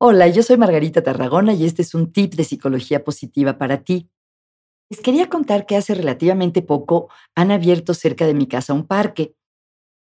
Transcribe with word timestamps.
Hola, 0.00 0.28
yo 0.28 0.44
soy 0.44 0.56
Margarita 0.56 1.02
Tarragona 1.02 1.54
y 1.54 1.64
este 1.64 1.82
es 1.82 1.92
un 1.92 2.12
tip 2.12 2.34
de 2.34 2.44
psicología 2.44 3.02
positiva 3.02 3.58
para 3.58 3.82
ti. 3.82 4.08
Les 4.88 5.00
quería 5.00 5.28
contar 5.28 5.66
que 5.66 5.74
hace 5.74 5.92
relativamente 5.92 6.62
poco 6.62 7.08
han 7.34 7.50
abierto 7.50 7.94
cerca 7.94 8.24
de 8.24 8.32
mi 8.32 8.46
casa 8.46 8.74
un 8.74 8.86
parque. 8.86 9.34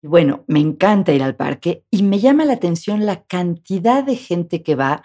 Bueno, 0.00 0.44
me 0.46 0.60
encanta 0.60 1.12
ir 1.12 1.24
al 1.24 1.34
parque 1.34 1.84
y 1.90 2.04
me 2.04 2.20
llama 2.20 2.44
la 2.44 2.52
atención 2.52 3.04
la 3.04 3.24
cantidad 3.24 4.04
de 4.04 4.14
gente 4.14 4.62
que 4.62 4.76
va, 4.76 5.02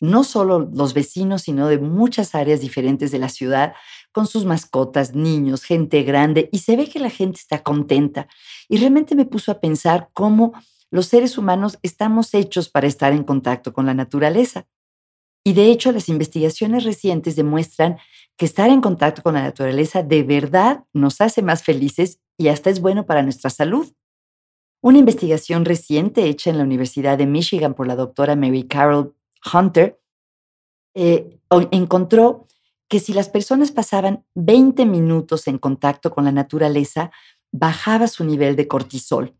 no 0.00 0.22
solo 0.22 0.70
los 0.70 0.92
vecinos, 0.92 1.40
sino 1.40 1.68
de 1.68 1.78
muchas 1.78 2.34
áreas 2.34 2.60
diferentes 2.60 3.10
de 3.12 3.18
la 3.18 3.30
ciudad, 3.30 3.72
con 4.12 4.26
sus 4.26 4.44
mascotas, 4.44 5.14
niños, 5.14 5.64
gente 5.64 6.02
grande, 6.02 6.50
y 6.52 6.58
se 6.58 6.76
ve 6.76 6.90
que 6.90 6.98
la 6.98 7.08
gente 7.08 7.40
está 7.40 7.62
contenta. 7.62 8.28
Y 8.68 8.76
realmente 8.76 9.14
me 9.14 9.24
puso 9.24 9.50
a 9.50 9.60
pensar 9.60 10.10
cómo 10.12 10.52
los 10.90 11.06
seres 11.06 11.38
humanos 11.38 11.78
estamos 11.82 12.34
hechos 12.34 12.68
para 12.68 12.86
estar 12.86 13.12
en 13.12 13.24
contacto 13.24 13.72
con 13.72 13.86
la 13.86 13.94
naturaleza. 13.94 14.66
Y 15.44 15.52
de 15.52 15.70
hecho, 15.70 15.92
las 15.92 16.08
investigaciones 16.08 16.84
recientes 16.84 17.36
demuestran 17.36 17.98
que 18.36 18.46
estar 18.46 18.68
en 18.70 18.80
contacto 18.80 19.22
con 19.22 19.34
la 19.34 19.42
naturaleza 19.42 20.02
de 20.02 20.22
verdad 20.22 20.84
nos 20.92 21.20
hace 21.20 21.42
más 21.42 21.62
felices 21.62 22.20
y 22.36 22.48
hasta 22.48 22.70
es 22.70 22.80
bueno 22.80 23.06
para 23.06 23.22
nuestra 23.22 23.50
salud. 23.50 23.92
Una 24.82 24.98
investigación 24.98 25.64
reciente 25.64 26.24
hecha 26.24 26.50
en 26.50 26.58
la 26.58 26.64
Universidad 26.64 27.16
de 27.18 27.26
Michigan 27.26 27.74
por 27.74 27.86
la 27.86 27.96
doctora 27.96 28.36
Mary 28.36 28.64
Carol 28.64 29.14
Hunter 29.52 30.00
eh, 30.94 31.40
encontró 31.70 32.46
que 32.88 33.00
si 33.00 33.12
las 33.12 33.28
personas 33.28 33.72
pasaban 33.72 34.24
20 34.34 34.86
minutos 34.86 35.48
en 35.48 35.58
contacto 35.58 36.10
con 36.10 36.24
la 36.24 36.32
naturaleza, 36.32 37.10
bajaba 37.52 38.06
su 38.06 38.24
nivel 38.24 38.54
de 38.56 38.68
cortisol. 38.68 39.34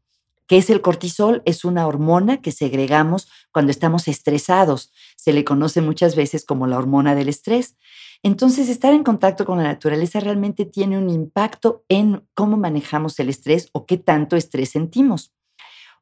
¿Qué 0.47 0.59
es 0.59 0.71
el 0.71 0.81
cortisol? 0.81 1.43
Es 1.45 1.65
una 1.65 1.87
hormona 1.87 2.41
que 2.41 2.53
segregamos 2.53 3.29
cuando 3.53 3.73
estamos 3.73 4.07
estresados. 4.07 4.93
Se 5.17 5.33
le 5.33 5.45
conoce 5.45 5.81
muchas 5.81 6.15
veces 6.15 6.45
como 6.45 6.67
la 6.67 6.79
hormona 6.79 7.15
del 7.15 7.29
estrés. 7.29 7.77
Entonces, 8.23 8.69
estar 8.69 8.93
en 8.95 9.03
contacto 9.03 9.45
con 9.45 9.59
la 9.59 9.65
naturaleza 9.65 10.21
realmente 10.21 10.65
tiene 10.65 10.99
un 10.99 11.11
impacto 11.11 11.85
en 11.89 12.27
cómo 12.35 12.57
manejamos 12.57 13.19
el 13.19 13.29
estrés 13.29 13.69
o 13.73 13.87
qué 13.87 13.99
tanto 13.99 14.37
estrés 14.37 14.71
sentimos. 14.71 15.33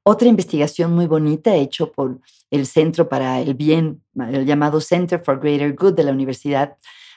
Otra 0.02 0.28
investigación 0.28 0.94
muy 0.94 1.06
bonita 1.06 1.54
hecho 1.54 1.90
por 1.90 2.20
el 2.50 2.66
Centro 2.66 3.08
para 3.08 3.40
el 3.40 3.54
Bien, 3.54 4.02
el 4.14 4.44
llamado 4.44 4.80
Center 4.80 5.22
for 5.24 5.40
Greater 5.40 5.74
Good 5.74 5.94
de 5.94 6.04
la 6.04 6.12
Universidad 6.12 6.76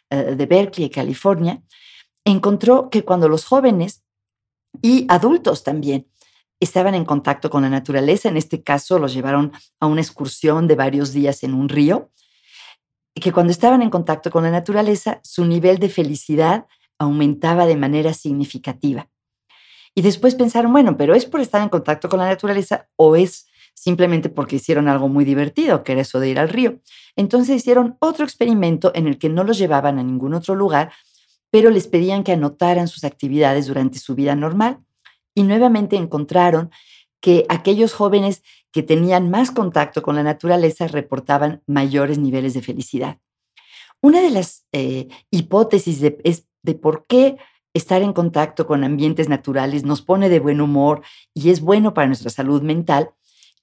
eh, 0.10 0.36
de 0.36 0.46
Berkeley, 0.46 0.90
California, 0.90 1.62
encontró 2.24 2.90
que 2.90 3.04
cuando 3.04 3.28
los 3.28 3.44
jóvenes 3.44 4.04
y 4.82 5.06
adultos 5.10 5.64
también 5.64 6.08
estaban 6.60 6.96
en 6.96 7.06
contacto 7.06 7.50
con 7.50 7.64
la 7.64 7.70
naturaleza. 7.70 8.30
En 8.30 8.38
este 8.38 8.64
caso, 8.64 9.00
los 9.00 9.14
llevaron 9.14 9.52
a 9.80 9.86
una 9.86 10.02
excursión 10.02 10.68
de 10.68 10.76
varios 10.76 11.14
días 11.14 11.44
en 11.44 11.54
un 11.54 11.70
río. 11.70 12.12
Que 13.14 13.32
cuando 13.32 13.52
estaban 13.52 13.82
en 13.82 13.90
contacto 13.90 14.30
con 14.30 14.44
la 14.44 14.52
naturaleza, 14.52 15.20
su 15.24 15.46
nivel 15.46 15.80
de 15.80 15.90
felicidad 15.90 16.68
aumentaba 17.00 17.66
de 17.66 17.76
manera 17.76 18.14
significativa. 18.14 19.10
Y 19.96 20.02
después 20.02 20.36
pensaron, 20.36 20.72
bueno, 20.72 20.98
pero 20.98 21.16
es 21.16 21.26
por 21.26 21.42
estar 21.42 21.62
en 21.62 21.70
contacto 21.70 22.10
con 22.10 22.20
la 22.20 22.28
naturaleza 22.28 22.88
o 22.96 23.16
es 23.16 23.48
simplemente 23.74 24.30
porque 24.30 24.58
hicieron 24.58 24.88
algo 24.88 25.08
muy 25.08 25.26
divertido, 25.26 25.84
que 25.84 25.94
era 25.94 26.02
eso 26.02 26.20
de 26.20 26.30
ir 26.30 26.40
al 26.40 26.50
río. 26.50 26.80
Entonces 27.16 27.56
hicieron 27.56 27.98
otro 28.00 28.26
experimento 28.26 28.92
en 28.94 29.08
el 29.08 29.18
que 29.18 29.30
no 29.30 29.44
los 29.44 29.58
llevaban 29.58 29.98
a 30.00 30.04
ningún 30.04 30.34
otro 30.34 30.56
lugar, 30.56 30.92
pero 31.50 31.70
les 31.70 31.88
pedían 31.88 32.24
que 32.24 32.34
anotaran 32.34 32.88
sus 32.88 33.04
actividades 33.04 33.68
durante 33.68 34.00
su 34.00 34.16
vida 34.16 34.36
normal 34.36 34.80
y 35.38 35.44
nuevamente 35.44 35.98
encontraron 35.98 36.72
que 37.22 37.46
aquellos 37.48 37.94
jóvenes 37.94 38.42
que 38.72 38.82
tenían 38.82 39.30
más 39.30 39.52
contacto 39.52 40.02
con 40.02 40.16
la 40.16 40.24
naturaleza 40.24 40.88
reportaban 40.88 41.62
mayores 41.68 42.18
niveles 42.18 42.56
de 42.56 42.64
felicidad. 42.64 43.20
Una 44.02 44.24
de 44.24 44.32
las 44.32 44.66
eh, 44.72 45.10
hipótesis 45.30 46.02
de, 46.02 46.18
es 46.24 46.48
de 46.64 46.74
por 46.74 47.06
qué 47.06 47.38
estar 47.76 48.02
en 48.02 48.14
contacto 48.14 48.66
con 48.66 48.84
ambientes 48.84 49.30
naturales 49.30 49.84
nos 49.84 50.02
pone 50.02 50.28
de 50.28 50.40
buen 50.40 50.60
humor 50.60 51.04
y 51.36 51.52
es 51.52 51.62
bueno 51.62 51.94
para 51.94 52.08
nuestra 52.08 52.32
salud 52.32 52.64
mental 52.64 53.12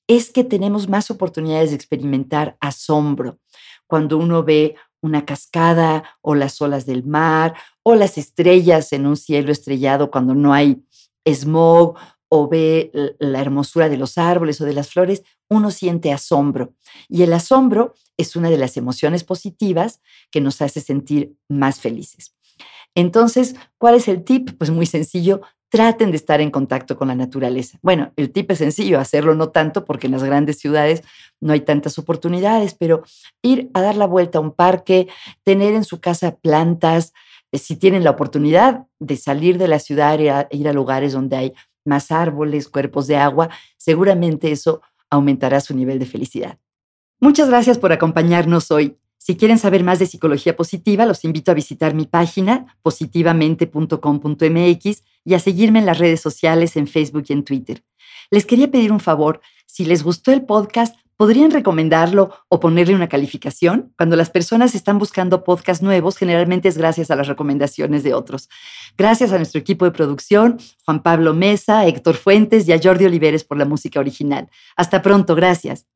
es 0.07 0.31
que 0.31 0.45
tenemos 0.45 0.89
más 0.89 1.11
oportunidades 1.11 1.71
de 1.71 1.77
experimentar 1.77 2.57
asombro. 2.61 3.41
Cuando 3.89 4.17
uno 4.17 4.45
ve 4.45 4.77
una 5.01 5.27
cascada 5.27 6.05
o 6.21 6.37
las 6.37 6.63
olas 6.63 6.87
del 6.87 7.03
mar 7.03 7.57
o 7.83 7.97
las 7.97 8.17
estrellas 8.17 8.93
en 8.93 9.09
un 9.09 9.17
cielo 9.17 9.51
estrellado 9.51 10.13
cuando 10.13 10.37
no 10.37 10.55
hay 10.55 10.85
smog 11.27 11.97
o 12.29 12.49
ve 12.49 12.91
la 13.21 13.41
hermosura 13.41 13.89
de 13.89 13.97
los 13.97 14.19
árboles 14.19 14.61
o 14.61 14.65
de 14.65 14.73
las 14.73 14.91
flores, 14.91 15.23
uno 15.49 15.71
siente 15.71 16.13
asombro. 16.13 16.75
Y 17.09 17.23
el 17.23 17.33
asombro 17.33 17.95
es 18.17 18.35
una 18.35 18.51
de 18.51 18.59
las 18.59 18.77
emociones 18.77 19.25
positivas 19.25 20.01
que 20.31 20.41
nos 20.41 20.61
hace 20.61 20.81
sentir 20.81 21.37
más 21.49 21.81
felices. 21.81 22.35
Entonces, 22.95 23.55
¿cuál 23.79 23.97
es 23.97 24.09
el 24.09 24.25
tip? 24.25 24.51
Pues 24.59 24.71
muy 24.71 24.87
sencillo, 24.87 25.43
traten 25.69 26.13
de 26.13 26.17
estar 26.17 26.41
en 26.41 26.53
contacto 26.53 26.97
con 26.97 27.09
la 27.09 27.17
naturaleza. 27.17 27.79
Bueno, 27.83 28.13
el 28.15 28.31
tip 28.31 28.51
es 28.53 28.59
sencillo, 28.59 29.01
hacerlo 29.01 29.35
no 29.35 29.49
tanto 29.49 29.85
porque 29.85 30.07
en 30.07 30.13
las 30.13 30.23
grandes 30.23 30.59
ciudades 30.59 31.03
no 31.41 31.53
hay 31.53 31.61
tantas 31.61 31.99
oportunidades, 31.99 32.75
pero 32.75 33.03
ir 33.43 33.71
a 33.75 33.81
dar 33.81 33.97
la 33.97 34.07
vuelta 34.07 34.39
a 34.39 34.41
un 34.41 34.53
parque, 34.53 35.09
tener 35.43 35.75
en 35.75 35.83
su 35.83 36.01
casa 36.01 36.37
plantas, 36.37 37.13
si 37.59 37.77
tienen 37.77 38.05
la 38.05 38.11
oportunidad 38.11 38.87
de 38.99 39.17
salir 39.17 39.59
de 39.59 39.69
la 39.69 39.79
ciudad 39.79 40.21
e 40.21 40.57
ir 40.57 40.69
a 40.69 40.73
lugares 40.73 41.13
donde 41.13 41.37
hay 41.37 41.53
más 41.85 42.11
árboles, 42.11 42.69
cuerpos 42.69 43.07
de 43.07 43.17
agua, 43.17 43.51
seguramente 43.77 44.51
eso 44.51 44.81
aumentará 45.11 45.61
su 45.61 45.75
nivel 45.75 45.99
de 45.99 46.07
felicidad. 46.07 46.59
Muchas 47.21 47.49
gracias 47.49 47.79
por 47.79 47.93
acompañarnos 47.93 48.71
hoy. 48.71 48.97
Si 49.19 49.37
quieren 49.37 49.59
saber 49.59 49.85
más 49.85 49.99
de 49.99 50.07
psicología 50.07 50.55
positiva, 50.55 51.07
los 51.07 51.25
invito 51.25 51.51
a 51.51 51.55
visitar 51.55 51.95
mi 51.95 52.05
página 52.05 52.77
positivamente.com.mx 52.83 55.03
y 55.25 55.35
a 55.35 55.39
seguirme 55.39 55.79
en 55.79 55.87
las 55.87 55.99
redes 55.99 56.21
sociales 56.21 56.77
en 56.77 56.87
Facebook 56.87 57.25
y 57.29 57.33
en 57.33 57.45
Twitter. 57.45 57.83
Les 58.31 58.45
quería 58.45 58.71
pedir 58.71 58.93
un 58.93 59.01
favor, 59.01 59.41
si 59.67 59.87
les 59.87 60.03
gustó 60.03 60.31
el 60.33 60.45
podcast, 60.45 60.95
¿Podrían 61.17 61.53
recomendarlo 61.53 62.31
o 62.49 62.59
ponerle 62.59 62.95
una 62.95 63.09
calificación? 63.09 63.93
Cuando 63.97 64.17
las 64.17 64.31
personas 64.31 64.75
están 64.75 64.99
buscando 64.99 65.45
podcasts 65.45 65.83
nuevos, 65.83 66.17
generalmente 66.17 66.69
es 66.69 66.77
gracias 66.77 67.11
a 67.11 67.17
las 67.17 67.29
recomendaciones 67.29 68.03
de 68.03 68.15
otros. 68.15 68.49
Gracias 68.99 69.33
a 69.33 69.37
nuestro 69.37 69.61
equipo 69.61 69.85
de 69.85 69.93
producción, 69.93 70.59
Juan 70.85 71.03
Pablo 71.03 71.33
Mesa, 71.33 71.87
Héctor 71.87 72.17
Fuentes 72.17 72.67
y 72.69 72.73
a 72.73 72.81
Jordi 72.83 73.05
Oliveres 73.05 73.45
por 73.45 73.59
la 73.59 73.65
música 73.65 74.01
original. 74.01 74.49
Hasta 74.77 75.03
pronto, 75.03 75.35
gracias. 75.35 75.87